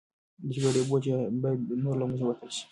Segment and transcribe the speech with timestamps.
[0.45, 1.05] د جګړې بوج
[1.41, 2.63] باید نور له موږ وتل شي.